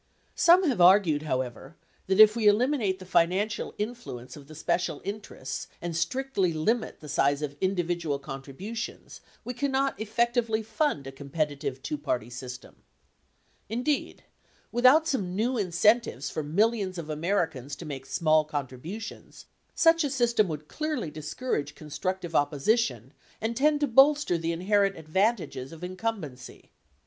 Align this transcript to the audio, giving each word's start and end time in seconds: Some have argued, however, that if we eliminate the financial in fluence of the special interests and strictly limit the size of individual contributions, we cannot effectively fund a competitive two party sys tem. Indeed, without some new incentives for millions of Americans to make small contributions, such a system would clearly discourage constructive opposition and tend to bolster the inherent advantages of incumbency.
Some 0.33 0.67
have 0.67 0.81
argued, 0.81 1.21
however, 1.21 1.75
that 2.07 2.19
if 2.19 2.35
we 2.35 2.47
eliminate 2.47 2.97
the 2.97 3.05
financial 3.05 3.75
in 3.77 3.93
fluence 3.93 4.35
of 4.35 4.47
the 4.47 4.55
special 4.55 4.99
interests 5.05 5.67
and 5.79 5.95
strictly 5.95 6.53
limit 6.53 7.01
the 7.01 7.07
size 7.07 7.43
of 7.43 7.55
individual 7.61 8.17
contributions, 8.17 9.21
we 9.45 9.53
cannot 9.53 10.01
effectively 10.01 10.63
fund 10.63 11.05
a 11.05 11.11
competitive 11.11 11.83
two 11.83 11.99
party 11.99 12.29
sys 12.31 12.59
tem. 12.59 12.77
Indeed, 13.69 14.23
without 14.71 15.07
some 15.07 15.35
new 15.35 15.55
incentives 15.55 16.31
for 16.31 16.41
millions 16.41 16.97
of 16.97 17.07
Americans 17.11 17.75
to 17.75 17.85
make 17.85 18.07
small 18.07 18.43
contributions, 18.43 19.45
such 19.75 20.03
a 20.03 20.09
system 20.09 20.47
would 20.47 20.67
clearly 20.67 21.11
discourage 21.11 21.75
constructive 21.75 22.33
opposition 22.33 23.13
and 23.39 23.55
tend 23.55 23.79
to 23.81 23.87
bolster 23.87 24.39
the 24.39 24.51
inherent 24.51 24.97
advantages 24.97 25.71
of 25.71 25.83
incumbency. 25.83 26.71